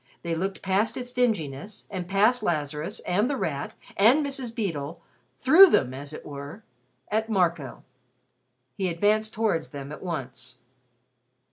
[0.23, 4.49] They looked past its dinginess, and past Lazarus, and The Rat, and Mrs.
[4.55, 4.99] Beedle
[5.37, 6.63] through them, as it were,
[7.09, 7.83] at Marco.
[8.73, 10.57] He advanced towards them at once.